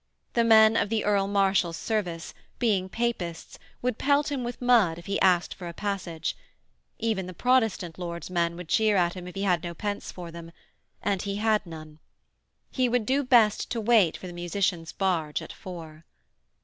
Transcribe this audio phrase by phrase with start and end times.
[0.33, 5.05] The men of the Earl Marshal's service, being Papists, would pelt him with mud if
[5.05, 6.35] he asked for a passage;
[6.97, 10.31] even the Protestant lords' men would jeer at him if he had no pence for
[10.31, 10.51] them
[11.03, 11.99] and he had none.
[12.71, 16.03] He would do best to wait for the musicians' barge at four.